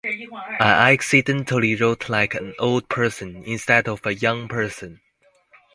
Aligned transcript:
I 0.59 0.93
accidentally 0.93 1.75
wrote 1.75 2.09
like 2.09 2.33
an 2.33 2.55
old 2.57 2.89
person 2.89 3.43
instead 3.45 3.87
of 3.87 4.03
a 4.03 4.15
young 4.15 4.47
person. 4.47 4.99